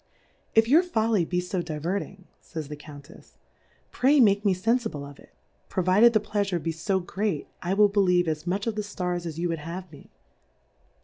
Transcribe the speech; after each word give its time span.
If 0.55 0.67
your 0.67 0.81
Folly 0.81 1.25
be 1.25 1.39
fo 1.39 1.61
div^erting, 1.61 2.23
pn's 2.43 2.69
the 2.69 2.75
Countefs^ 2.75 3.33
Pray 3.91 4.19
make 4.19 4.43
me 4.43 4.55
fenfible 4.55 5.07
of 5.07 5.19
it; 5.19 5.31
provided 5.69 6.13
the 6.13 6.19
Pleafure 6.19 6.57
be 6.57 6.71
fo 6.71 6.99
great, 6.99 7.47
I 7.61 7.75
will 7.75 7.87
believe 7.87 8.27
as 8.27 8.47
much 8.47 8.65
of 8.65 8.73
the 8.73 8.81
Stars 8.81 9.27
as 9.27 9.37
you 9.37 9.47
v/ould 9.49 9.59
have 9.59 9.91
me. 9.91 10.09